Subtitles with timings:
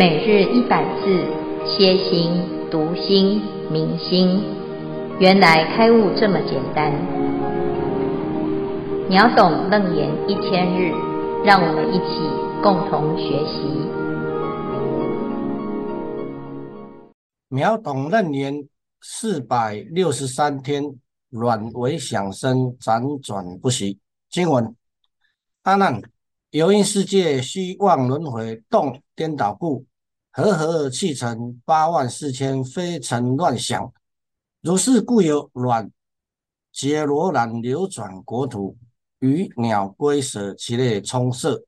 [0.00, 1.26] 每日一百字，
[1.66, 2.32] 歇心、
[2.70, 4.42] 读心、明心，
[5.18, 6.90] 原来开悟这么简单。
[9.10, 10.90] 秒懂楞严一千日，
[11.44, 13.60] 让我们一起共同学习。
[17.48, 18.66] 秒懂楞严
[19.02, 20.82] 四百六十三天，
[21.28, 23.98] 软为响声，辗转不息。
[24.30, 24.74] 经文：
[25.64, 26.00] 阿难。
[26.52, 29.84] 由因世界虚妄轮回动颠倒故，
[30.30, 33.92] 和合气成八万四千非尘乱响。
[34.60, 35.90] 如是故有卵
[36.72, 38.76] 劫罗兰流转国土，
[39.18, 41.64] 鱼鸟龟蛇其类充塞。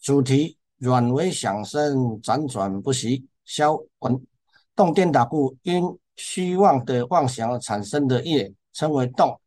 [0.00, 3.26] 主题：软为响声，辗转不息。
[3.44, 4.26] 消文：
[4.74, 5.82] 动颠倒故，因
[6.16, 9.40] 虚妄的妄想而产生的业，称为动。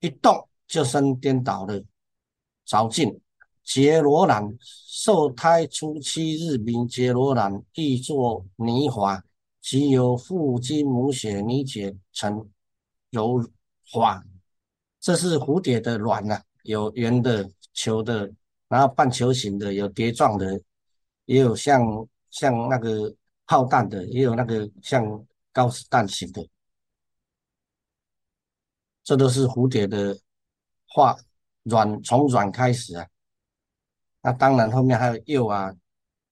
[0.00, 1.84] 一动就生颠倒的
[2.64, 3.20] 着境。
[3.64, 9.22] 杰罗兰受胎初七日名杰罗兰，亦作泥华，
[9.60, 12.50] 即由父精母血凝结成
[13.10, 13.48] 柔
[13.88, 14.22] 滑。
[15.00, 18.30] 这是蝴蝶的卵啊，有圆的、球的，
[18.68, 20.60] 然后半球形的，有碟状的，
[21.24, 21.82] 也有像
[22.30, 23.14] 像那个
[23.46, 26.46] 炮弹的，也有那个像高子弹型的。
[29.04, 30.18] 这都是蝴蝶的
[30.86, 31.16] 化
[31.64, 33.06] 卵，从卵开始啊。
[34.22, 35.74] 那当然，后面还有幼啊，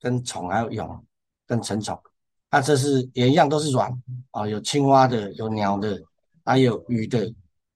[0.00, 1.04] 跟虫，还有蛹，
[1.44, 2.00] 跟成虫。
[2.48, 3.92] 那这是也一样，都是卵
[4.30, 6.00] 啊，有青蛙的，有鸟的，
[6.44, 7.32] 还有鱼的。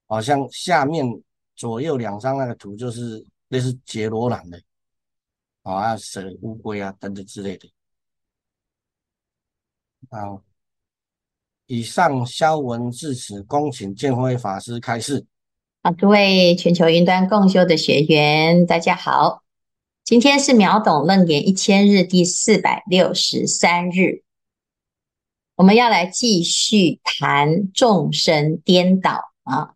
[0.06, 1.05] 好像下面
[1.56, 4.61] 左右两张那个图，就是类似杰罗兰的，
[5.62, 7.69] 啊，蛇、乌龟啊等等之类的。
[10.11, 10.43] 好，
[11.67, 15.25] 以上消文至此，恭请建辉法师开示。
[15.83, 19.44] 啊，各位全球云端共修的学员，大家好。
[20.05, 24.22] 今天是秒懂楞严一千日第四百六十三日，
[25.56, 29.72] 我们要来继续谈众生颠倒啊。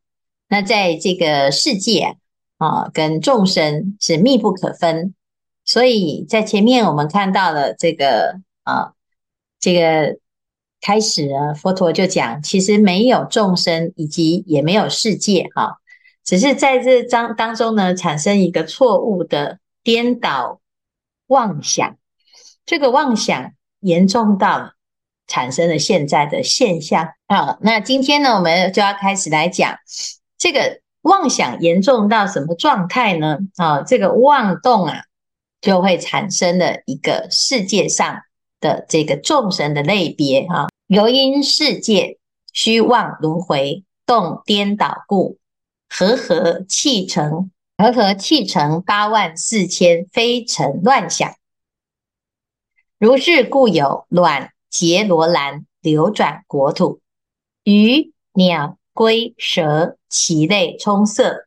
[0.46, 2.18] 那在这个世界
[2.58, 5.14] 啊，跟众生是密不可分，
[5.64, 8.92] 所以在前面我们看到了这个啊，
[9.58, 10.18] 这个
[10.82, 15.78] 开始呢，佛陀就讲，其实没有众生，以及也没有世界哈，
[16.22, 19.58] 只是在这章当中呢，产生一个错误的。
[19.88, 20.60] 颠倒
[21.28, 21.96] 妄想，
[22.66, 24.74] 这个妄想严重到
[25.26, 27.56] 产生了现在的现象啊。
[27.62, 29.78] 那今天呢，我们就要开始来讲
[30.36, 33.38] 这个妄想严重到什么状态呢？
[33.56, 35.04] 啊，这个妄动啊，
[35.62, 38.20] 就会产生了一个世界上
[38.60, 40.68] 的这个众神的类别哈。
[40.86, 42.18] 由因世界
[42.52, 45.38] 虚妄轮回动颠倒故，
[45.88, 47.50] 和合气成。
[47.78, 51.32] 和合气成八万四千非尘乱响，
[52.98, 57.00] 如是故有卵结罗兰流转国土，
[57.62, 61.46] 鱼鸟龟蛇其类充塞。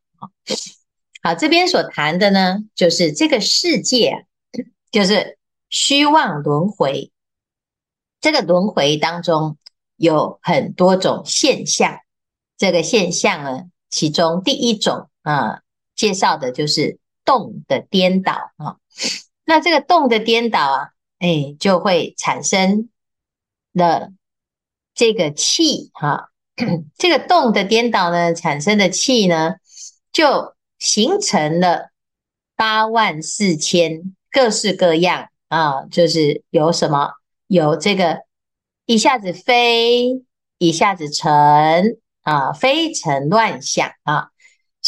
[1.21, 4.25] 好，这边所谈的呢，就是这个世界，
[4.89, 5.37] 就是
[5.69, 7.11] 虚妄轮回。
[8.21, 9.57] 这个轮回当中
[9.97, 11.99] 有很多种现象，
[12.57, 15.60] 这个现象呢，其中第一种啊。
[16.01, 18.77] 介绍的就是动的颠倒啊，
[19.45, 20.89] 那这个动的颠倒啊，
[21.19, 22.89] 哎，就会产生
[23.71, 24.09] 了
[24.95, 26.31] 这个气哈，
[26.97, 29.57] 这个动的颠倒呢，产生的气呢，
[30.11, 31.91] 就形成了
[32.55, 37.11] 八万四千各式各样啊，就是有什么
[37.45, 38.21] 有这个
[38.87, 40.23] 一下子飞，
[40.57, 44.29] 一下子沉啊，飞沉乱响啊。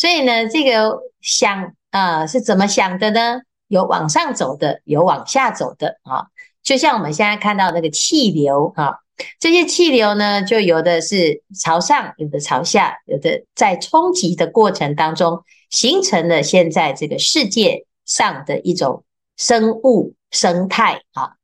[0.03, 3.39] 所以呢，这个想啊、是怎么想的呢？
[3.69, 6.27] 有往上走的，有往下走的啊。
[6.61, 8.97] 就像我们现在看到那个气流啊，
[9.39, 19.05] 这些气流呢，就有的是朝上，有的朝下，有的在冲击的过程当中，形成了现在这个世界上的一种
[19.37, 21.35] 生物生态啊。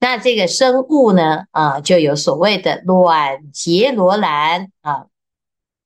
[0.00, 5.06] 那这个生物呢，啊，就有所谓的卵结罗兰啊，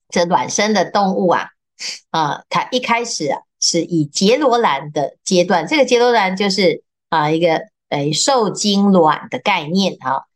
[0.08, 1.50] 这卵生的动物啊。
[2.10, 10.26] 啊，它一开始啊是以杰罗兰的阶段，这个杰罗兰就是啊一个诶受精卵的概念哈。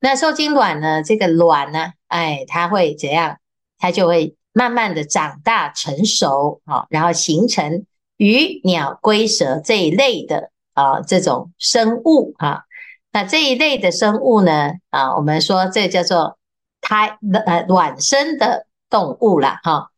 [0.00, 3.38] 那受精卵呢，这个卵呢，哎，它会怎样？
[3.78, 7.84] 它就会慢慢的长大成熟，啊，然后形成
[8.16, 12.64] 鱼、鸟、龟、蛇这一类的啊这种生物哈。
[13.12, 16.38] 那这一类的生物呢，啊，我们说这叫做
[16.80, 19.90] 胎呃卵生的动物啦哈。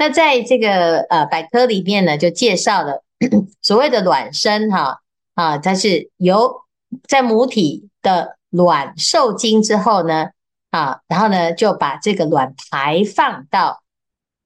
[0.00, 3.04] 那在这个呃百科里面呢，就介绍了
[3.60, 5.00] 所谓的卵生哈
[5.34, 6.62] 啊，它是由
[7.06, 10.30] 在母体的卵受精之后呢，
[10.70, 13.82] 啊，然后呢就把这个卵排放到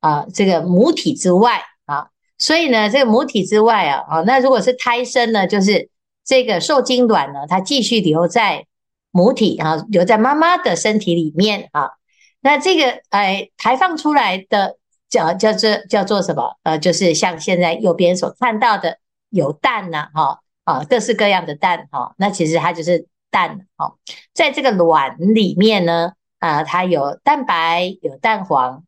[0.01, 5.89] 啊这个母体之外啊，所以呢这个母体之外啊，啊，那如果是胎生呢，就是
[6.25, 8.67] 这个受精卵呢，它继续留在
[9.13, 11.91] 母体啊，留在妈妈的身体里面啊，
[12.41, 14.79] 那这个哎排放出来的
[15.09, 16.57] 叫叫做叫做什么？
[16.63, 18.99] 呃，就是像现在右边所看到的
[19.31, 20.41] 有蛋呐，哈。
[20.65, 23.97] 啊，各式各样的蛋，哈，那其实它就是蛋，哈，
[24.33, 28.83] 在这个卵里面呢，啊，它有蛋白，有蛋黄，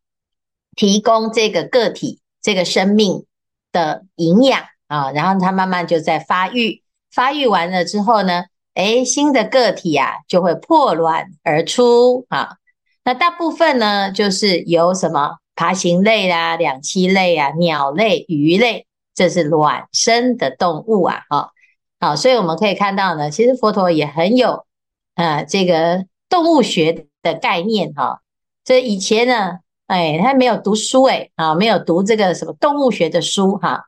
[0.74, 3.26] 提供这个个体这个生命
[3.72, 6.82] 的营养啊，然后它慢慢就在发育，
[7.12, 12.56] 发育完了之后呢，诶，新的个体啊就会破卵而出啊，
[13.04, 21.50] 那大部分呢就是由什么爬行类啊、两栖类啊、鸟类、鱼类，这是卵生的动物啊，哈。
[21.98, 24.66] 好，所以我们可以看到呢，其实佛陀也很有
[25.14, 28.20] 呃这个动物学的概念哈。
[28.64, 33.84] 这以前呢，哎，他没有读书哎，啊，没有读这个什么动物学的书哈。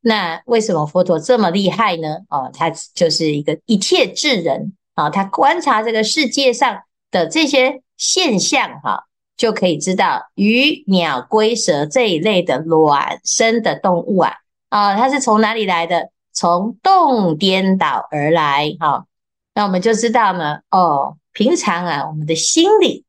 [0.00, 2.16] 那为什么佛陀这么厉害呢？
[2.28, 6.82] 哦，他就是一个一切智人啊，他观察这个世界上
[7.12, 9.04] 的这些现象哈，
[9.42, 14.34] 就可以知道鱼、鸟、龟、蛇这一类的卵生的动物啊，
[14.68, 16.10] 啊，它是从哪里来的？
[16.32, 19.04] 从动颠倒而来，哈，
[19.52, 23.04] 那我们就知道呢，哦，平常啊，我们的心里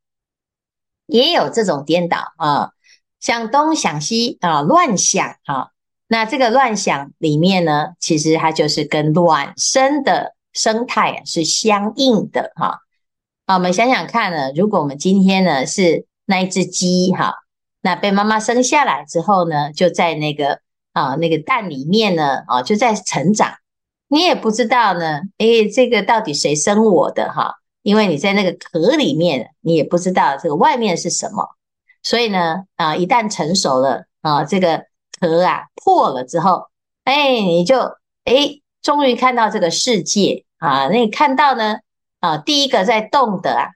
[1.06, 2.72] 也有这种颠倒啊，
[3.20, 5.70] 想东想西啊，乱想哈。
[6.08, 12.80] 那这个乱想里面呢，其实它就是跟卵生的生态是相应的哈。
[13.46, 17.34] 啊，我们想想看呢，如果我们今天呢是那一只鸡哈，
[17.82, 20.60] 那被妈妈生下来之后呢，就在那个。
[20.94, 23.52] 啊，那个蛋里面呢，啊，就在成长，
[24.10, 27.56] 你也不知道呢，诶，这个到底谁生我的哈？
[27.82, 31.50] 因为你在那个壳里面，你也不知道这个外面是什么，
[32.04, 34.84] 所以呢，啊，一旦成熟了，啊，这个
[35.20, 36.68] 壳啊破了之后，
[37.06, 37.80] 哎，你就
[38.26, 41.78] 哎，终于看到这个世界啊，那你看到呢，
[42.20, 43.70] 啊，第一个在动的啊，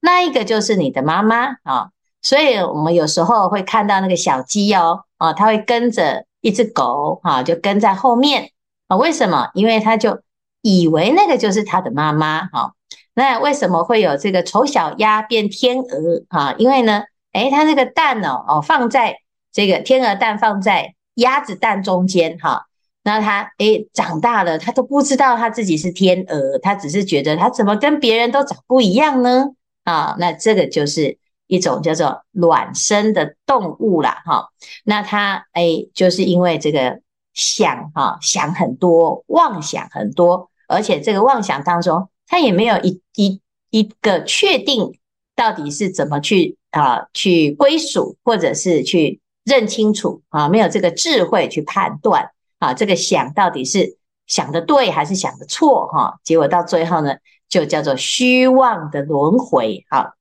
[0.00, 1.90] 那一个就是你的妈妈啊，
[2.22, 6.24] 所以我们有时候会看到那个小鸡哦，啊，它会跟着。
[6.42, 8.52] 一只狗哈，就跟在后面
[8.88, 8.96] 啊？
[8.96, 9.50] 为什么？
[9.52, 10.22] 因为他就
[10.62, 12.72] 以为那个就是他的妈妈哈。
[13.12, 16.54] 那为什么会有这个丑小鸭变天鹅啊？
[16.56, 17.02] 因为呢，
[17.34, 19.16] 诶，它那个蛋哦哦，放在
[19.52, 22.64] 这个天鹅蛋放在鸭子蛋中间哈。
[23.02, 29.50] 那它诶长大了，它都不知道它自己是天鹅，它只是觉得它怎么跟别人都长不一样呢？
[29.90, 31.18] 啊，那这个就是。
[31.50, 34.50] 一种叫做卵生的动物啦，哈，
[34.84, 37.00] 那它哎，就是因为这个
[37.34, 43.40] 想哈想很多，妄想很多，而且这个妄想当中，它也没有一一
[43.70, 44.96] 一个确定
[45.34, 53.96] 到底是怎么去啊去归属，或者是去认清楚啊，没有这个智慧去判断啊，这个想到底是
[54.28, 57.16] 想的对还是想的错哈，结果到最后呢，
[57.50, 60.14] 就叫做虚妄的轮回哈。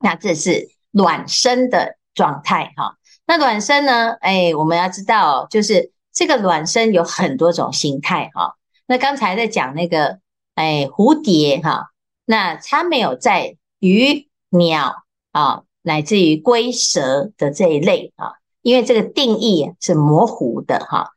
[0.00, 2.96] 那这是卵生的状态哈。
[3.26, 4.12] 那卵生呢？
[4.20, 8.54] 哎，我们要知道，就是这个卵生有很多种形态哈。
[8.86, 10.20] 那刚才在讲那个
[10.54, 11.90] 哎蝴蝶哈，
[12.24, 14.94] 那它没有在鱼、鸟
[15.32, 21.10] 啊，乃至于龟、蛇的这一类啊，因为这个定义是模糊的哈。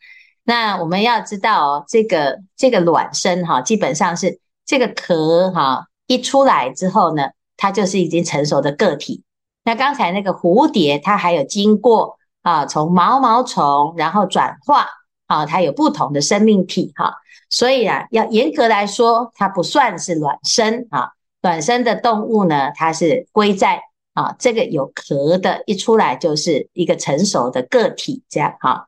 [0.43, 7.23] 那我们要知道，这个这个卵生哈，基本上是这个壳哈一出来之后呢。
[7.61, 9.21] 它就是已经成熟的个体。
[9.65, 14.88] 那刚才那个蝴蝶，它还有经过啊，从毛毛虫然后转化
[15.27, 17.17] 啊，它有不同的生命体哈。
[17.49, 21.09] 所以啊，要严格来说，它不算是卵生啊。
[21.41, 23.81] 卵生的动物呢，它是归在
[24.13, 28.88] 啊这个有壳的，一出来就是一个成熟的个体这样哈。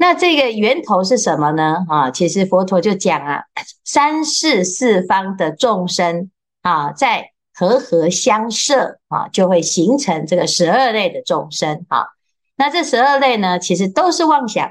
[0.00, 1.84] 那这个源头是什么呢？
[1.88, 3.42] 啊，其实佛陀就讲啊，
[3.84, 6.30] 三世四方的众生
[6.62, 12.06] 啊，在和合相摄啊，就会形成这个十二类的众生啊。
[12.54, 14.70] 那这十二类呢，其实都是妄想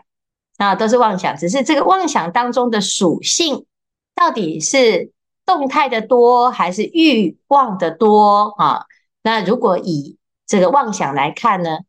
[0.58, 1.36] 啊，都是妄想。
[1.36, 3.66] 只是这个妄想当中的属性，
[4.16, 5.12] 到底是
[5.46, 8.86] 动态的多，还是欲望的多啊？
[9.24, 11.80] 那如果以这个妄想来看呢，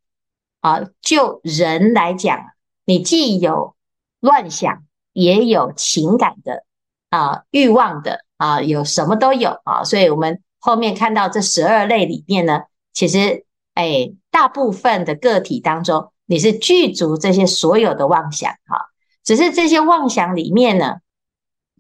[0.61, 2.41] 啊，就人来讲，
[2.89, 3.77] 你既有
[4.21, 6.65] 乱想，也有情感的
[7.11, 9.85] 啊，欲望的啊，有什么都有啊。
[9.85, 10.43] 所以我们。
[10.61, 18.91] 后面看到这十二类里面呢，其实哎，大部分的个体当中，你是具足这些所有的妄想哈。
[19.23, 20.97] 只是这些妄想里面呢，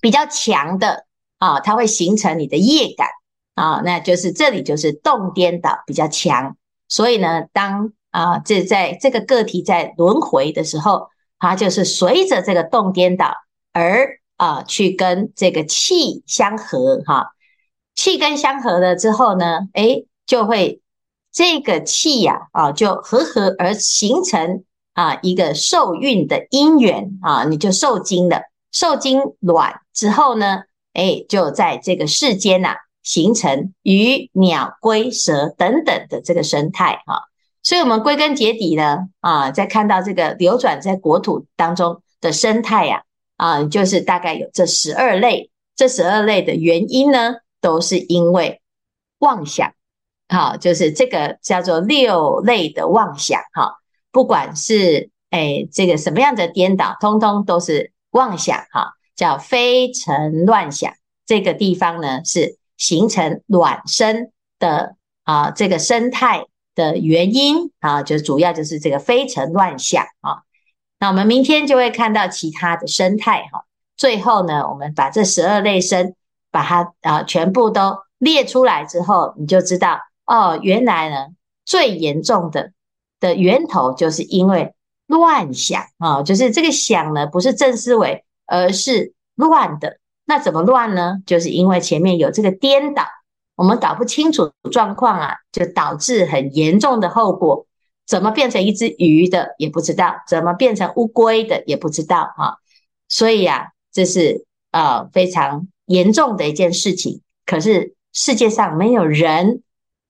[0.00, 1.06] 比较强的
[1.38, 3.08] 啊，它会形成你的业感
[3.56, 13.32] 啊，那就是这里就是动颠倒比较强，所以呢，当啊这在这个个体在轮回的时候，它就是随着这个动颠倒
[13.72, 17.32] 而啊去跟这个气相合哈，
[17.94, 20.80] 气跟相合了之后呢，诶，就会
[21.32, 30.62] 这个气呀啊就合合而形成啊一个受孕的因缘啊，你就受精了，受精卵之后呢。
[30.94, 32.74] 哎，就在这个世间呐、
[33.04, 37.27] 形成鱼、鸟、龟、蛇等等的这个生态啊。
[37.68, 43.02] 所以，我们归根结底呢，啊，在看到这个流转在国土当中的生态呀，
[43.36, 45.50] 啊，就是大概有这十二类。
[45.76, 48.62] 这十二类的原因呢，都是因为
[49.18, 49.74] 妄想，
[50.30, 53.74] 好，就是这个叫做六类的妄想哈。
[54.10, 58.94] 不管是哎这个什么样的颠倒，通通都是妄想哈。
[59.14, 60.94] 叫非尘乱想，
[61.26, 66.46] 这个地方呢是形成卵生的啊，这个生态
[66.78, 70.46] 的原因啊，就主要就是这个非尘乱想啊。
[71.00, 73.64] 那我们明天就会看到其他的生态哈。
[73.96, 76.14] 最后呢，我们把这十二类生
[76.52, 81.26] 把它啊全部都列出来之后，你就知道哦，原来呢
[81.64, 82.70] 最严重的
[83.18, 84.74] 的源头就是因为
[85.08, 88.24] 乱想啊，就是这个想呢不是正思维。
[88.50, 91.18] 而是乱的，那怎么乱呢？
[91.26, 93.04] 就是因为前面有这个颠倒，
[93.58, 97.66] 我们搞不清楚状况啊，就导致很严重的后果。
[98.06, 102.54] 怎么变成一只鱼的也不知道，怎么变成乌龟的也不知道啊。
[103.08, 107.20] 所以啊，这是呃非常严重的一件事情。
[107.44, 109.62] 可是世界上没有人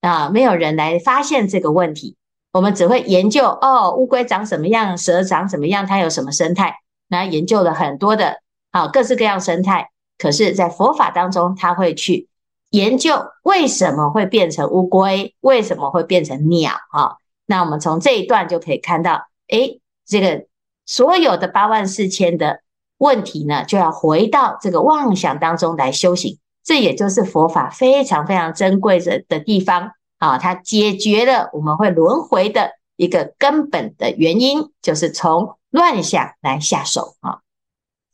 [0.02, 2.16] 啊，没有人来发现这个问题。
[2.52, 6.76] 我们只会研究哦，乌龟长什么样，蛇长什么样，它有什么生态。
[7.08, 9.88] 那研究了很多的啊各式各样生态，
[10.18, 12.28] 可是，在佛法当中，他会去
[12.70, 17.16] 研究为什么会变成乌龟，为什么会变成鸟啊？
[17.46, 20.46] 那我们从这一段就可以看到，诶，这个
[20.86, 22.60] 所有的八万四千的
[22.98, 26.38] 问题呢，就要回到这个妄想当中来修行。
[26.64, 35.54] 这也就是佛法非常非常珍贵的的地方啊，它解决了我们会轮回的一个根本的原因，就是从。
[35.70, 37.40] 乱想来下手啊，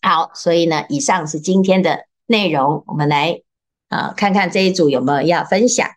[0.02, 3.42] 好，所以呢，以上是今天的内容，我们来
[3.94, 5.88] 啊看看这一组有没有要分享。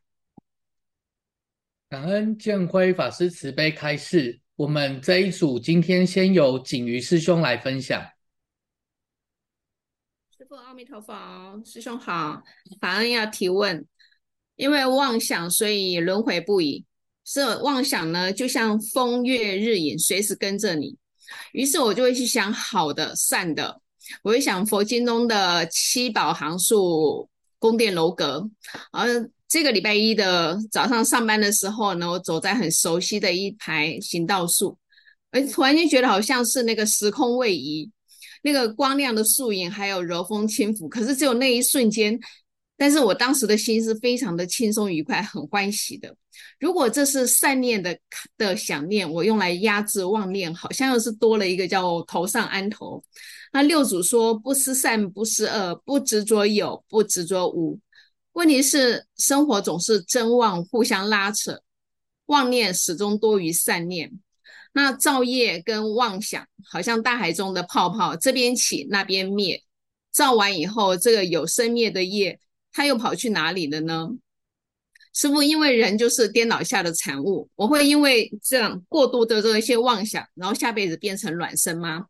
[1.89, 8.01] 感恩建辉法师慈悲开示，我们这一组今天先由景瑜师兄来分享。
[10.38, 12.44] 师父阿弥陀佛，师兄好，
[12.80, 13.86] 法恩要提问，
[14.56, 16.86] 因为妄想，所以轮回不已。
[17.25, 20.98] 是妄想呢，就像风月日影，随时跟着你。
[21.51, 23.82] 于是我就会去想好的、善的，
[24.24, 28.50] 我会想佛经中的七宝行树、宫殿楼阁。
[28.92, 34.78] 而这个礼拜一的早上上班的时候呢，我走在很熟悉的一排行道树，
[35.32, 37.90] 而突然间觉得好像是那个时空位移，
[38.44, 40.90] 那个光亮的树影，还有柔风轻拂。
[40.90, 42.20] 可是只有那一瞬间，
[42.78, 46.16] 但是我当时的心是非常的轻松愉快，很欢喜的。
[46.60, 47.98] 如果这是善念的
[48.38, 53.04] 的想念，我用来压制妄念，好像又是多了一个叫头上安头。
[53.52, 57.80] 那六祖说：不思善，不思恶，不执着有，不执着无。
[58.34, 61.62] 问题是生活总是真妄互相拉扯，
[62.28, 64.12] 妄念始终多于善念。
[64.74, 69.64] 那造业跟妄想，好像大海中的泡泡，这边起那边灭。
[70.12, 72.40] 造完以后，这个有生灭的业，
[72.78, 74.08] 他又跑去哪里了呢？
[75.12, 82.06] 师父，因为人就是颠倒下的产物，我会因为这样过度的这一些妄想，然后下辈子变成卵生吗？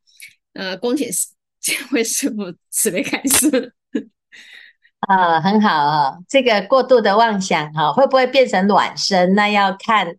[0.51, 1.07] 呃，恭请
[1.61, 3.73] 这位师傅慈悲开示。
[5.07, 9.35] 呃，很好啊、这个过度的妄想哈、会不会变成卵生？
[9.35, 10.17] 那要看，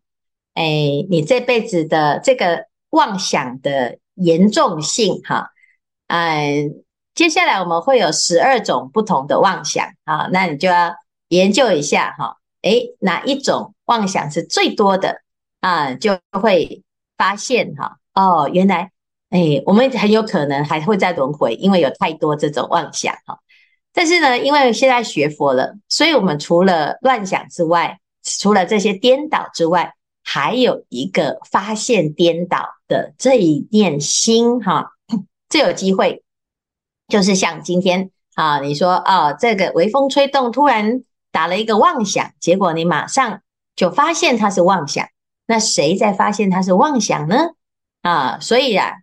[0.55, 5.51] 哎，你这辈子的这个妄想的严重性哈。
[6.07, 6.83] 嗯、
[7.19, 10.95] 接下来我们会有十二种不同的妄想啊，那你就要
[11.31, 12.37] 研究一下哈。
[12.63, 15.21] 诶，哪一种妄想是最多的
[15.61, 15.93] 啊？
[15.95, 16.85] 就会
[17.17, 18.93] 发现哈，哦，原来，
[19.31, 23.41] 诶，我们很有可能还会再轮回，因为有太多这种妄想哈。
[23.93, 34.93] 但是呢，因为现在学佛了，所以我们除了乱想之外，除了这些颠倒之外，还有一个发现颠倒的这一念心哈。
[35.51, 36.23] 这有机会，
[37.09, 41.03] 就是像今天啊，你说哦，这个微风吹动，突然。
[41.31, 43.43] 打了一个妄想，结果你马上
[43.77, 45.07] 就发现它是妄想。
[45.47, 47.51] 那谁在发现它是妄想呢？
[48.01, 48.95] 啊，所以啊，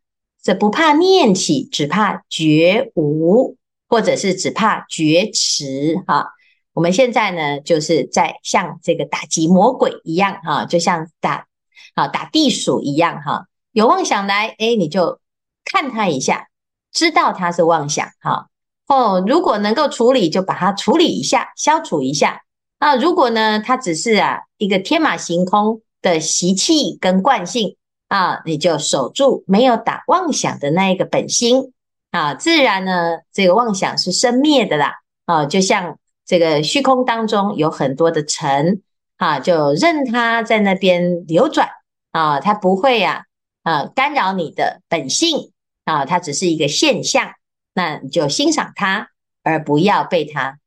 [0.42, 3.58] 这不怕念起，只怕觉无，
[3.88, 6.32] 或者是只怕觉迟哈。
[6.74, 11.46] 我们现在呢，就是在像这个打击魔鬼一样哈，就像打
[11.94, 13.46] 啊打地鼠一样哈。
[13.72, 15.20] 有妄想来，哎，你就
[15.64, 16.48] 看他一下，
[16.96, 18.48] 知道他是妄想哈。
[18.88, 22.42] 哦，如果能够处理，就把它处理一下，消除一下。
[22.80, 27.76] 那如果呢，它只是啊一个天马行空的习气跟惯性
[28.10, 31.74] 啊，你就守住没有打妄想的那一个本心
[32.12, 34.94] 啊，自然呢，这个妄想是生灭的啦
[35.26, 38.84] 啊，就像这个虚空当中有很多的尘
[39.18, 41.68] 啊，就任它在那边流转
[42.12, 43.24] 啊，它不会呀，
[43.64, 45.52] 啊干扰你的本性
[45.86, 47.32] 啊，它只是一个现象。
[47.78, 49.10] 那你就欣赏它，
[49.44, 50.60] 而不要被它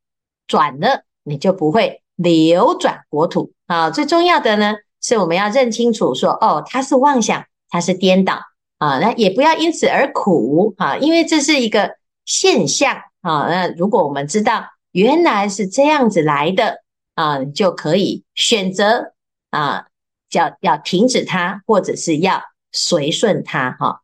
[0.47, 3.91] 转了，你就不会流转国土啊。
[3.91, 8.41] 最重要的呢，是我们要认清楚说，哦，它是妄想，它是颠倒
[8.77, 8.99] 啊。
[8.99, 11.97] 那也不要因此而苦啊，因为这是一个
[12.27, 13.47] 现象啊。
[13.49, 16.83] 那如果我们知道原来是这样子来的
[17.15, 19.15] 啊，你就可以选择
[19.49, 19.87] 啊，
[20.29, 24.03] 叫要停止它，或者是要随顺它哈。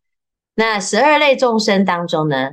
[0.55, 2.53] 那十二类众生当中呢，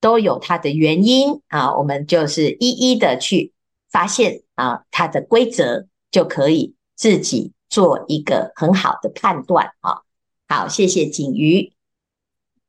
[0.00, 3.52] 都有它的原因啊，我们就是一一的去
[3.90, 10.02] 发现啊，它的规则就可以自己做一个很好的判断啊。
[10.48, 11.72] 好，谢谢景瑜。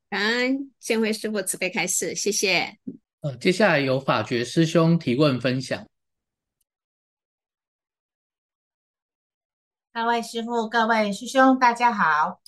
[0.10, 2.77] 感恩建辉师傅慈悲开示，谢谢。
[3.22, 5.86] 呃，接下来由法觉师兄提问分享。
[9.93, 12.41] 各位师傅、各位师兄，大家好，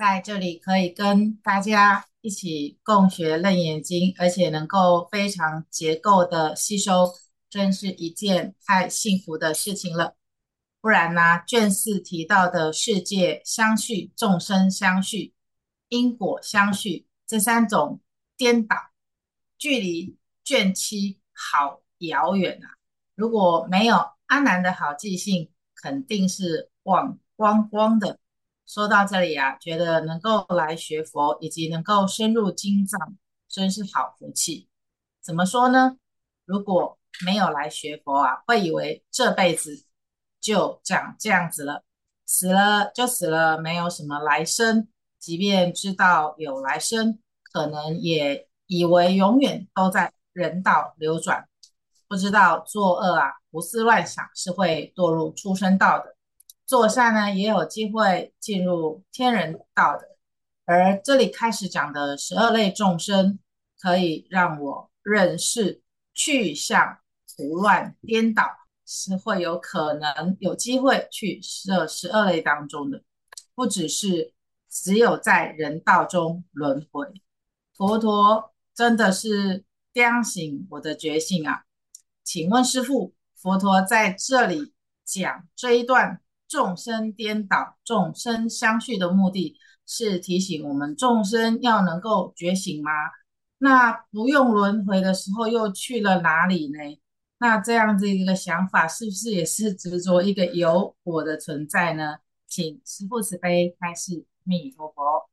[0.00, 2.06] 在这里可以跟大家。
[2.22, 7.14] 一起共学《楞严经》，而且能够非常结构的吸收，
[7.48, 10.16] 真是一件太幸福的事情了。
[10.82, 15.32] 不然呢，卷四提到的世界相续、众生相续、
[15.88, 18.02] 因果相续这三种
[18.36, 18.76] 颠倒，
[19.56, 22.76] 距离卷七好遥远啊！
[23.14, 28.19] 如果没有阿难的好记性，肯定是忘光光的。
[28.72, 33.16] 说到这里啊，觉得能够来学佛，以及能够深入经藏，
[33.48, 34.68] 真是好福气。
[35.20, 35.96] 怎么说呢？
[36.44, 39.84] 如果没有来学佛啊，会以为这辈子
[40.40, 41.82] 就长这样子了，
[42.24, 44.86] 死了就死了，没有什么来生。
[45.18, 47.18] 即便知道有来生，
[47.50, 51.48] 可能也以为永远都在人道流转，
[52.06, 56.14] 不知道作恶啊，胡思乱想是会堕入畜生道的。
[56.70, 60.06] 做善呢，也有机会进入天人道的。
[60.64, 63.40] 而这里开始讲的十二类众生，
[63.80, 65.82] 可以让我认识
[66.14, 66.98] 去向
[67.36, 68.44] 胡乱颠倒，
[68.86, 73.02] 是会有可能有机会去这十二类当中的，
[73.56, 74.32] 不只是
[74.68, 77.04] 只有在人道中轮回。
[77.76, 81.64] 佛陀真的是点醒我的觉性啊！
[82.22, 84.72] 请问师父，佛陀在这里
[85.04, 86.20] 讲这一段。
[86.50, 92.90] 众生颠倒、众生相续的目的是提醒我们众生要能够觉醒吗？
[93.58, 96.78] 那不用轮回的时候又去了哪里呢？
[97.38, 102.16] 那这样子一个想法是不是也是执着一个有我的存在呢？
[102.48, 105.30] 请师父慈悲开示，弥陀佛。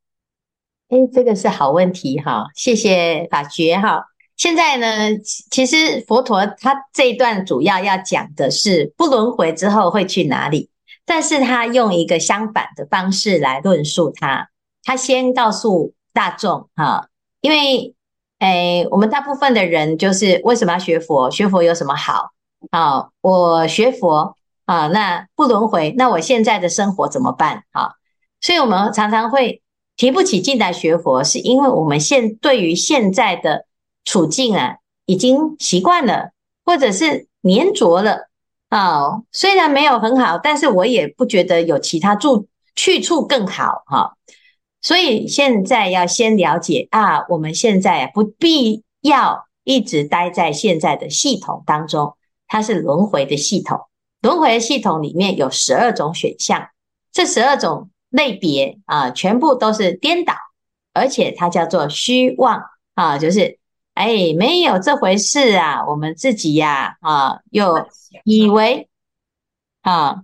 [0.88, 4.06] 哎，这个是好问题哈，谢谢法觉哈。
[4.36, 5.18] 现在呢，
[5.50, 10.70] 其实佛陀他这一段主要要讲的是不轮回之后会去哪里。
[11.08, 14.50] 但是他用一个相反的方式来论述它。
[14.84, 17.08] 他先告诉大众哈，
[17.40, 17.94] 因为
[18.38, 21.30] 诶，我们大部分的人就是为什么要学佛？
[21.30, 22.30] 学佛有什么好？
[22.70, 27.64] 啊，我学佛啊，那不轮回，那我现在的生活怎么办？
[27.72, 27.92] 啊，
[28.40, 29.62] 所以我们常常会
[29.96, 33.64] 提不起劲来学佛，是因为我们现对于现在的
[34.04, 36.30] 处境啊，已经习惯了，
[36.64, 38.27] 或者是黏着了。
[38.68, 44.16] 啊、哦，虽然没有很好，但是我也不觉得有其他住去处更好哈、
[44.82, 52.14] 所以现在要先了解啊，我们现在不必要一直待在现在的系统当中，
[52.46, 53.80] 它是轮回的系统。
[54.20, 56.68] 轮回系统里面有十二种选项，
[57.10, 60.34] 这十二种类别啊，全部都是颠倒，
[60.92, 62.62] 而且它叫做虚妄
[62.94, 63.57] 啊，就是。
[63.98, 65.84] 哎，没有这回事啊！
[65.84, 67.84] 我们自己呀，啊，又
[68.22, 68.88] 以为
[69.82, 70.22] 啊，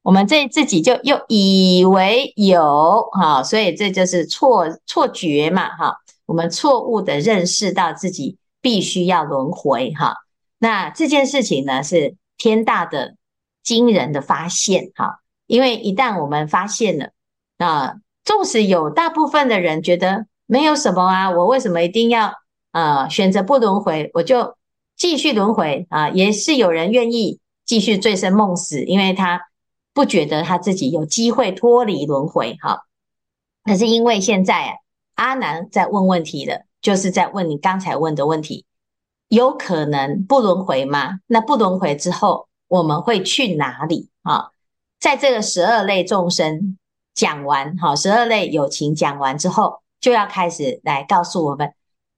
[0.00, 10.16] 我们这自己就又以为有啊，所以这就是错错觉嘛，哈，我们错误的认识到自己必须要轮回哈。
[10.56, 13.16] 那这件事情呢，是天大的
[13.62, 17.10] 惊人的发现哈，因为一旦我们发现了，
[17.58, 22.39] 啊，纵使有大部分的人觉得没有什么啊，我为什么一定要？
[22.72, 24.56] 啊、选择不轮回，我就
[24.96, 29.40] 继续轮回啊，也是有人愿意继续醉生梦死，因为他
[29.92, 32.82] 不觉得他自己有机会脱离轮回哈。
[33.64, 34.74] 可是因为现在啊，
[35.14, 38.64] 阿南在问问题了，就是在问你刚才问的问题，
[39.28, 41.20] 有可能不轮回吗？
[41.26, 44.50] 那不轮回之后，我们会去哪里啊？
[45.00, 46.76] 在这个十二类众生
[47.14, 51.72] 讲完哈，十二类友情讲完之后，就要开始来告诉我们。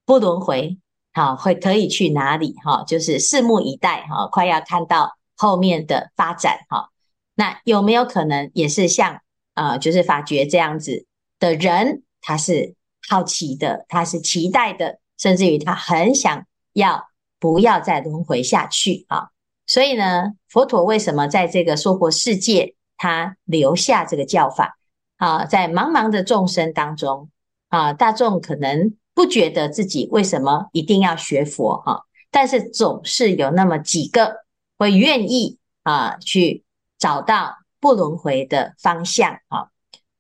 [0.05, 0.79] 不轮回，
[1.13, 2.55] 好，会可以去哪里？
[2.65, 6.89] 哈，就是拭目以待，哈，快要看到后面的发展，哈。
[7.35, 9.21] 那有没有可能也是像
[9.55, 11.07] 啊，就是法觉这样子
[11.39, 12.75] 的人，他是
[13.09, 19.29] 好奇的，他是期待的，甚至于他很想要不要再轮回下去啊？
[19.67, 24.77] 所以呢，佛陀为什么在这个娑婆世界，他留下这个教法
[25.19, 25.45] 啊？
[25.45, 27.31] 在茫茫的众生当中
[27.69, 28.97] 啊，大众可能。
[29.15, 32.05] 不觉得自己为什么一定要学佛哈？
[32.31, 34.45] 但是总是有那么几个
[34.79, 36.65] 会愿意啊去
[36.99, 39.69] 找到不轮回的方向啊。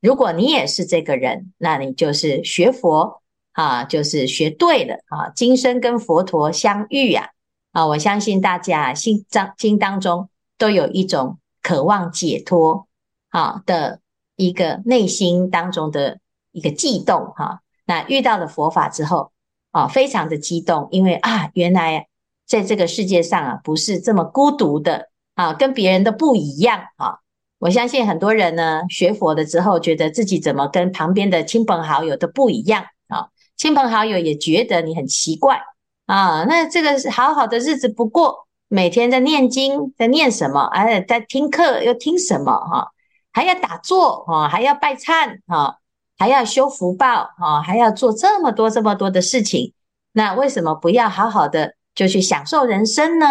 [0.00, 5.30] 如果你也是这个人，那你就是学佛啊，就是学对了啊。
[5.34, 7.30] 今生跟佛陀相遇呀
[7.70, 10.28] 啊，我相信大家心当心当中
[10.58, 12.88] 都有一种渴望解脱
[13.30, 14.00] 啊的
[14.36, 16.18] 一个内心当中的
[16.50, 17.62] 一个悸动哈。
[17.92, 19.32] 那遇到了佛法之后，
[19.70, 22.06] 啊，非常的激动，因为啊，原来
[22.46, 27.18] 在这个世界上啊，不是这么孤独的啊，跟别人都不一样啊。
[27.58, 33.28] 我相信很多人呢，学佛了之后，觉得自己怎么跟旁边的亲朋好友都不一样啊，
[33.58, 35.60] 亲朋好友也觉得你很奇怪
[36.06, 36.44] 啊。
[36.44, 40.62] 那这个好好的日子不过，每天在念经，在念什么？
[40.72, 42.52] 哎，在听课又听什么？
[42.52, 42.92] 哈，
[43.32, 45.76] 还要打坐啊，还要拜忏啊。
[46.22, 49.72] 还要修福报啊，还要做这么多这么多的事情，
[50.12, 53.26] 那为什么不要好好的就去享受人生呢？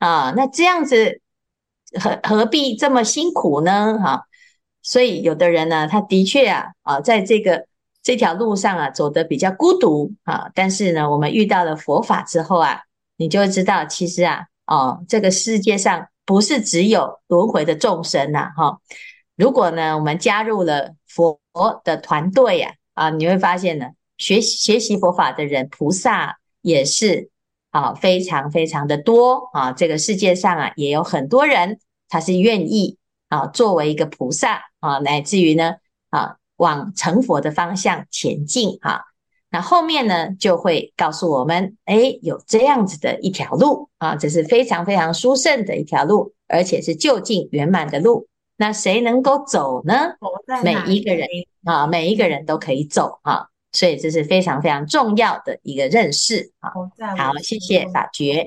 [0.00, 1.22] 啊，那这样子
[1.98, 3.98] 何何必这么辛苦呢？
[3.98, 4.26] 哈，
[4.82, 7.64] 所以有的人呢，他的确啊啊，在这个
[8.02, 10.50] 这条路上啊，走得比较孤独啊。
[10.54, 12.82] 但是呢，我们遇到了佛法之后啊，
[13.16, 18.78] 你就会知道，其实啊，哦，这个世界上不是只有轮回的众生呐，哈。
[19.36, 21.38] 如果呢，我们加入了佛
[21.84, 27.30] 的团队呀，啊，你会发现呢，学学习佛法的人，菩萨也是
[27.70, 29.72] 啊，非常非常的多啊。
[29.72, 32.96] 这个世界上啊，也有很多人，他是愿意
[33.28, 35.74] 啊，作为一个菩萨啊，乃至于呢
[36.08, 39.02] 啊，往成佛的方向前进啊。
[39.50, 48.28] 那后面呢，就会告诉我们，哎，有这样子的一条路啊，这是非常非常殊胜的一条路，而且是就近圆满的路。
[48.56, 49.94] 那谁能够走呢？
[50.64, 51.28] 每一个人
[51.64, 56.70] 啊，每一个人都可以走啊，所以这是非常非常重要的一个认识啊。
[57.16, 58.46] 好，谢谢法觉。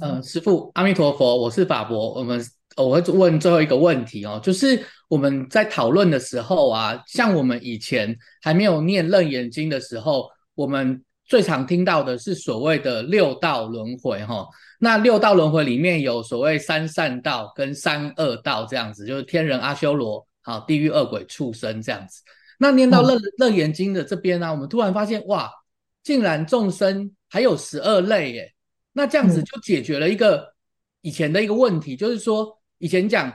[0.00, 2.14] 嗯，师父，阿弥陀佛，我是法伯。
[2.14, 2.40] 我们
[2.76, 14.46] 我会问最后一个问题哦，就是我们在讨论的时候啊，像我们以前还没有念楞严经的时候，我们最常听到的是所谓的六道轮回哈。
[14.82, 22.22] 那六道轮回里面有所谓三善道跟三恶道这样子，就是天人、阿修罗、好地狱、恶鬼、畜生这样子。
[22.58, 25.52] 那念到楞楞严经的这边呢、啊，我们突然发现哇，
[26.02, 28.54] 竟然众生还有十二类耶。
[28.94, 30.54] 那这样子就解决了一个
[31.02, 33.30] 以前的一个问题，就是说以前讲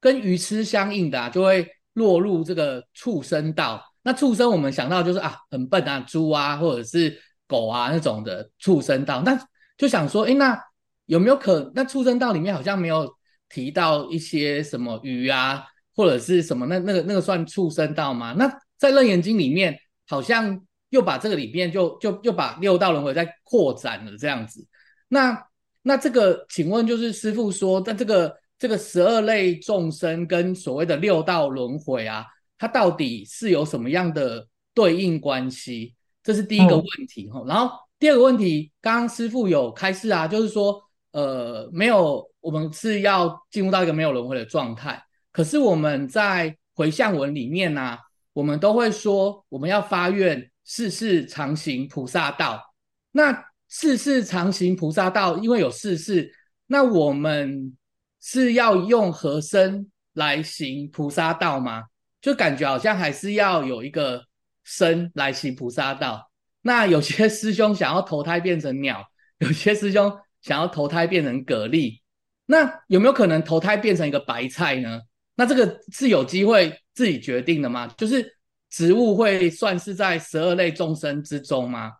[0.00, 3.82] 跟愚痴相应的啊，就会落入这个畜生道。
[4.02, 9.22] 那畜生我们想到就是啊很笨啊，猪啊或者是狗啊那种的畜生道。
[9.22, 9.38] 那
[9.78, 10.62] 就想说，诶那。
[11.10, 11.72] 有没有可？
[11.74, 13.12] 那畜生道里面好像没有
[13.48, 15.64] 提到一些什么鱼啊，
[15.96, 16.64] 或者是什么？
[16.66, 18.32] 那那个那个算畜生道吗？
[18.38, 24.64] 那在楞严经里面，好像又把这个里面就就又把六道轮回再扩展了这样子。
[25.08, 25.36] 那
[25.82, 32.24] 那这个，请问就是师傅说，在这个这个十二类众生跟所谓的六道轮回啊，
[32.56, 35.92] 它到底是有什么样的对应关系？
[36.22, 37.40] 这是第一个问题哈。
[37.40, 40.80] 嗯、然后第二个问题，刚刚师傅有开示啊，就是说。
[41.12, 45.02] 呃，没有，我们是要进入到一个没有轮回的状态。
[45.32, 47.98] 可是我们在回向文里面呢、
[48.32, 52.62] 我们都会说，我们要发愿世世常行菩萨道。
[53.10, 56.32] 那世世常行菩萨道，因为有世世，
[56.66, 57.76] 那我们
[58.20, 61.84] 是要用何身来行菩萨道吗？
[62.20, 64.22] 就感觉好像还是要有一个
[64.62, 66.30] 身来行菩萨道。
[66.62, 69.04] 那有些师兄想要投胎变成鸟，
[69.38, 70.16] 有些师兄。
[70.42, 72.00] 想要投胎变成蛤蜊，
[72.46, 75.00] 那有没有可能投胎变成一个白菜呢？
[75.34, 77.86] 那这个是有机会自己决定的吗？
[77.96, 78.36] 就是
[78.68, 81.92] 植物会算是在十二类众生之中吗？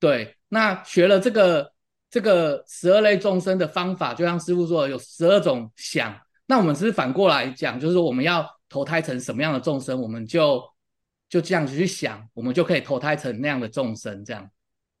[0.00, 1.72] 对，那学了这个
[2.10, 6.18] 这个十二类众生的方法，就像师傅说的，有十二种想。
[6.46, 10.62] 那我们是，是反过来讲，就是说我们要投胎成什么样的众生，我们就
[11.28, 14.24] 就这样子去想，我们就可以投胎成那样的众生。
[14.24, 14.50] 这样，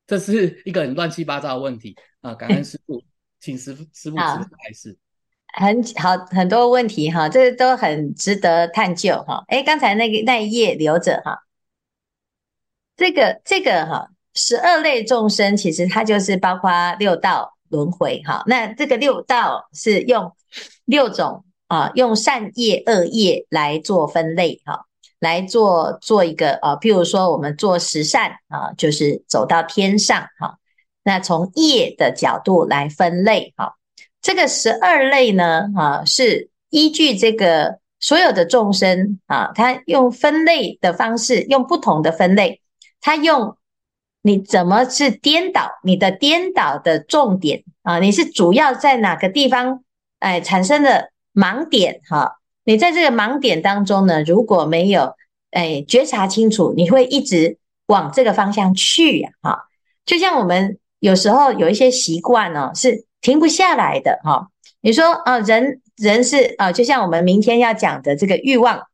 [0.06, 2.34] 这是一个很乱七八糟的问题啊！
[2.34, 3.02] 感恩师傅，
[3.40, 4.96] 请师傅师父开始。
[5.54, 9.42] 很好，很多问题哈，这都很值得探究哈。
[9.48, 11.44] 哎，刚才那个那一页留着哈。
[12.96, 18.42] 这个这个哈，十二类众生其实它就是包括六道轮回哈。
[18.46, 20.32] 那这个六道是用
[20.84, 24.86] 六种啊，用善业恶业来做分类哈，
[25.18, 30.58] 来做做一个啊，譬如说我们做十善啊，就是走到天上哈。
[31.04, 33.74] 那从业的角度来分类哈，
[34.20, 42.60] 这个十二类呢啊，是依据这个所有的众生啊，他用分类的方式，用不同的分类。
[43.00, 43.56] 他用
[44.22, 48.00] 你怎么是颠倒你的颠倒的重点啊？
[48.00, 49.84] 你是主要在哪个地方
[50.18, 52.40] 哎产生的盲点哈？
[52.64, 55.14] 你在这个盲点当中呢，如果没有
[55.52, 57.56] 哎觉察清楚，你会一直
[57.86, 59.64] 往这个方向去呀哈。
[60.04, 64.48] 就像我们有时候有一些习惯呢，是停不下来的哈。
[64.80, 68.86] 你说啊，人人是啊，就像我们明天要讲的这个欲望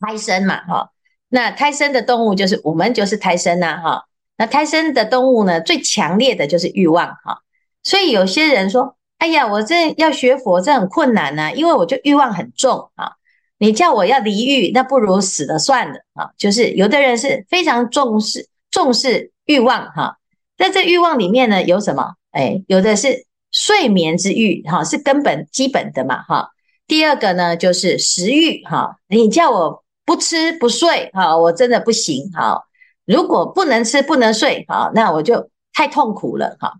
[0.00, 0.90] 胎生嘛哈。
[1.28, 4.04] 那胎生的动物就是我们，就是胎生呐，哈。
[4.36, 7.40] 那胎生的动物呢，最强烈的就是欲望，哈。
[7.82, 13.12] 所以有些人说，哎呀，我这要学佛，这很困难呐，因为我就欲望很重啊。
[13.58, 16.30] 你叫我要离欲，那不如死了算了啊。
[16.36, 20.18] 就是有的人是非常重视重视欲望，哈。
[20.56, 22.14] 在这欲望里面呢，有什么？
[22.30, 26.50] 哎，有的是睡眠之欲，哈，是根本基本的嘛，哈。
[26.86, 28.96] 第二个呢，就是食欲，哈。
[29.08, 29.84] 你叫我。
[30.06, 32.62] 不吃不睡，哈，我真的不行，哈。
[33.06, 36.74] 如果不能吃不能睡，哈，那我就太痛苦了，哈。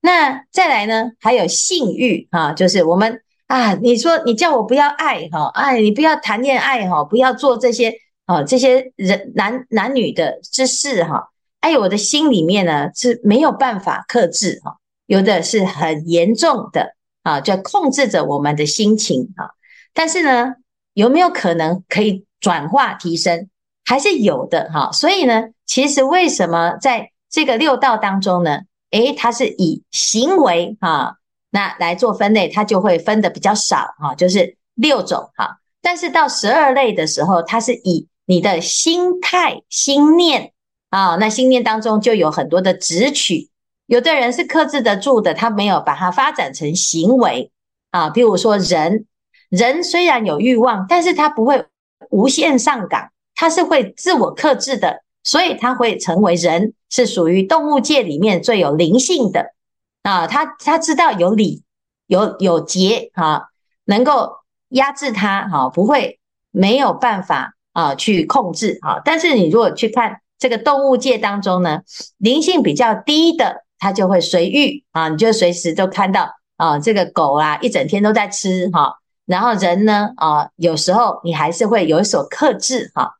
[0.00, 11.30] 那再来呢，还有性欲，哈，就是我们啊，你说你叫我不要爱，哈，哎，你不要谈恋爱，哈，不要做这些，啊，这些人男男女的之事，哈。
[11.66, 14.76] 哎，我的心里面呢是没有办法克制，哈，
[15.06, 19.50] 有的是很严重的，啊，就控制着我们的心情，啊。
[19.92, 20.54] 但是呢，
[20.94, 22.24] 有没有可能可以？
[22.38, 23.48] 转化提升
[23.84, 28.60] 还是有的哈，所以呢，其实为什么在这个六道当中呢？
[28.90, 31.16] 诶，它是以行为哈，
[31.50, 35.58] 那来做分类，它就会分的比较少哈，就是六种哈。
[35.80, 40.52] 但是到十二类的时候，它是以你的心态、心念
[40.90, 43.48] 啊，那心念当中就有很多的执取，
[43.86, 47.50] 有的人是克制得住的，他没有把它发展成行为
[47.90, 48.10] 啊。
[48.10, 49.06] 比如说人，
[49.48, 51.66] 人虽然有欲望，但是他不会。
[52.10, 59.54] 无限上岗，他是会自我克制的，所以他会成为人，是属于动物界里面最有灵性的
[60.02, 60.26] 啊。
[60.26, 61.64] 他他知道有理
[62.06, 63.46] 有有节啊，
[63.86, 64.30] 能够
[64.68, 66.20] 压制他哈，不会
[66.50, 69.00] 没有办法啊去控制啊。
[69.02, 71.80] 但是你如果去看这个动物界当中呢，
[72.18, 78.96] 灵性比较低的，它就会随欲啊，你就随时都看到啊，这个狗啊一整天都在吃哈。
[79.24, 83.10] 然后人呢，啊，有时候你还是会有所克制哈，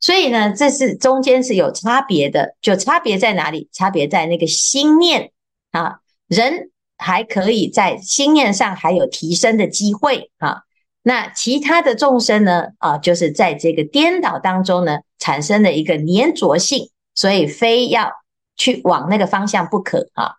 [0.00, 3.68] 所以呢，这是中间是有差别的，就差别在哪里？
[3.72, 5.30] 差别在那个心念
[5.70, 10.62] 啊，人还可以在心念上还有提升的机会啊。
[11.04, 18.10] 那其他的众生呢，啊，就是在这个颠倒当中呢，产生了一个粘着性，所以非要
[18.56, 20.32] 去往那个方向不可啊。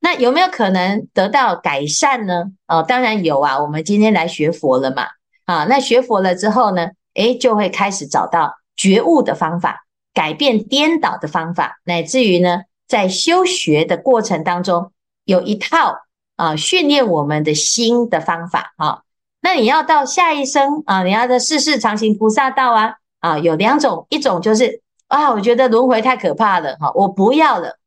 [0.00, 2.46] 那有没有可能得到改善呢？
[2.66, 3.60] 哦，当然有啊。
[3.60, 5.06] 我们今天来学佛了嘛，
[5.44, 14.90] 啊，那学佛了之后呢，诶，就会开始找到觉悟的方法，改变颠倒的方法，乃至于呢，在修学的过程当中，
[15.24, 15.98] 有一套
[16.36, 19.02] 啊训练我们的心的方法啊。
[19.44, 27.78] 那你要到下一生啊，你要在世世常行菩萨道啊，啊，有两种，一种就是啊，我觉得轮回太可怕了，哈，我不要了。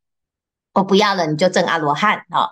[0.74, 2.50] 我不要了，你就证阿罗汉啊，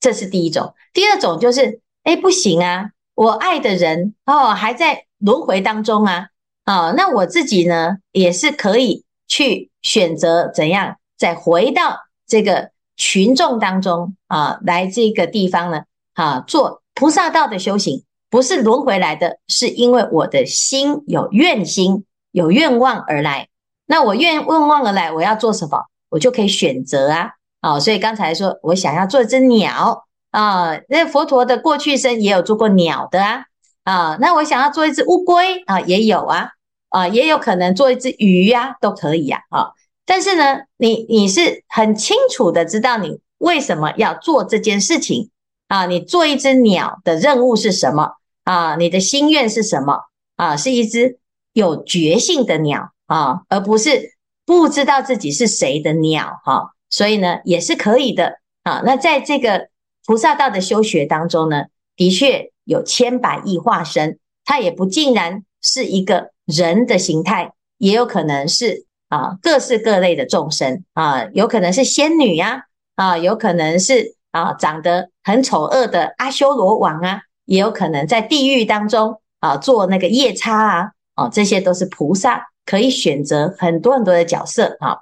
[0.00, 0.74] 这是第一种。
[0.92, 6.26] 第二种就是，哎，不行啊，我爱的人哦还在轮回当中啊，
[6.64, 23.48] 啊，那我自己呢也是可以去选择怎样再回到这个群众当中啊，来这个地方呢啊，做菩萨道的修行，不是轮回来的，是因为我的心有愿心有愿望而来。
[23.86, 25.86] 那我愿愿望而来，我要做什么？
[26.10, 27.30] 我就可以选择啊。
[27.60, 33.44] 啊、哦，所以刚才说我想要做一只鸟啊，那佛陀的过去生也有做过鸟的啊，
[33.84, 36.48] 啊，那我想要做一只乌龟啊，也有啊，
[36.88, 39.70] 啊，也有可能做一只鱼呀、啊，都可以呀，啊，
[40.04, 45.30] 但是呢，你你是很清楚的知道你为什么要做这件事情
[45.68, 45.86] 啊？
[45.86, 48.74] 你做一只鸟的任务是什么啊？
[48.74, 50.00] 你的心愿是什么
[50.36, 50.56] 啊？
[50.56, 51.18] 是一只
[51.52, 58.82] 有觉性的鸟啊，而不是不知道自己是谁的鸟哈、所以呢，也是可以的啊。
[58.84, 59.68] 那在这个
[60.06, 61.64] 菩萨道的修学当中呢，
[61.96, 68.86] 的确有千百亿化身，它也不尽然是一个人的形态，也有可能是。
[69.12, 72.62] 啊，各式各类的众生啊，有可能是仙女呀，
[72.94, 80.92] 啊，有可能是啊长得很丑恶的阿修罗王啊，也有可能在地狱当中啊做那个夜叉啊，
[81.30, 84.98] 这些都是菩萨可以选择很多很多的角色啊。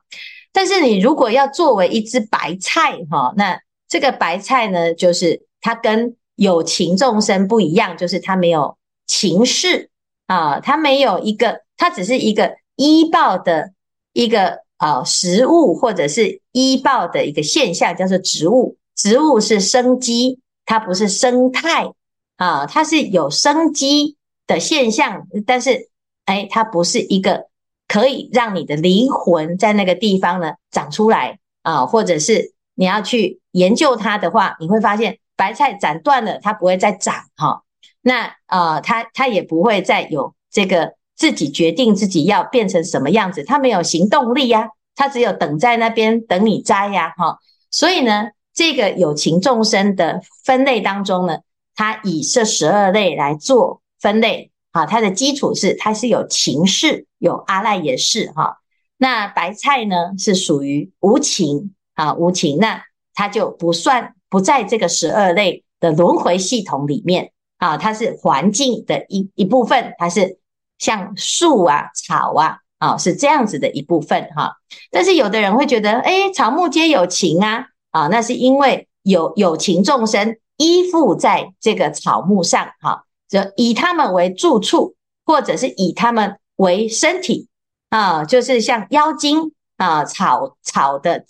[0.52, 9.90] 但是你如果要作为一只白菜哈，那这个白菜呢，就是它跟有情众生不一样，就是它没有情势
[10.26, 13.72] 啊，它没有一个，它只是一个依报的。
[14.12, 18.76] 一个啊，食物或者是依报的一个现象，叫做植物。
[18.96, 21.92] 植物是生机，它不是生态
[22.36, 24.16] 啊，它是有生机
[24.48, 25.89] 的现象，但是
[26.30, 27.46] 哎，它不是一个
[27.88, 37.62] 可以让你的灵魂在那个地方呢长出来啊，或者是你要去研究它的话，你会发现白菜斩断了，它不会再长哈。
[38.02, 40.94] 那啊，它它也不会再有这个。
[41.20, 47.36] 自己决定自己要变成什么样子，他没有行动力呀，他只有等在那边等你摘呀，哈。
[47.70, 51.40] 所以呢，这个有情众生的分类当中呢，
[51.76, 58.58] 它以这十二类来做分类，啊，它的基础是它是有情识，有阿赖耶识，哈。
[58.96, 62.82] 那白菜呢是属于无情啊，无情，那
[63.14, 70.38] 它就不算不在这个十二类的轮回系统里面啊，它是环境的一一部分，它是。
[70.80, 74.54] 像树啊、草啊，啊、是这样子的一部分哈。
[74.90, 87.48] 但是有的人会觉得，诶，草木皆有情啊，啊、那是因为有有情众生依附在这个草木上，哈、就以他们为住处，或者是以他们为身体
[87.88, 91.24] 啊、就是像妖精啊、草草的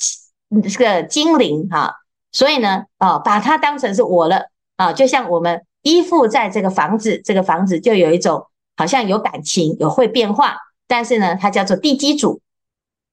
[0.62, 1.94] 这个精灵哈、
[2.32, 8.46] 所以呢，啊、把它当成是我了啊、就像我们依附在这个房子，这个房子就有一种。
[8.76, 10.56] 好像有感情，有会变化，
[10.88, 12.40] 但是呢，它叫做地基主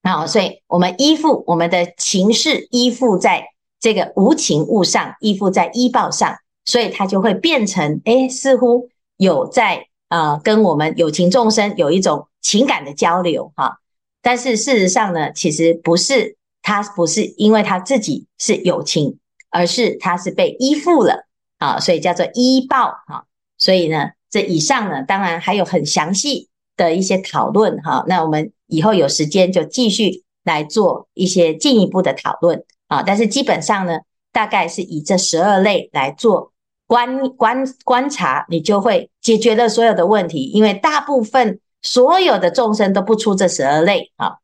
[0.02, 3.47] 啊，所以我们依附我们的情势，依附在
[3.78, 13.80] 这个无情物上，依附在依报上，所以它就会变成，哎，似乎有在啊、跟我们有情众生有一种情感的交流哈、
[14.21, 19.17] 但是事实上呢，其实不是，他不是因为他自己是有情，
[19.49, 21.25] 而是他是被依附了
[21.58, 23.25] 啊，所以叫做依报哈，
[23.58, 24.12] 所以呢。
[24.30, 28.03] 这以上呢，当然还有很详细的一些讨论哈。
[28.10, 33.01] 那我们以后有时间就继续来做一些进一步的讨论啊。
[33.01, 33.99] 但是基本上呢，
[34.34, 36.51] 大概是以这十二类来做
[36.88, 40.45] 观观观察，你就会解决了所有的问题。
[40.45, 44.38] 因为大部分所有的众生都不出这十二类啊。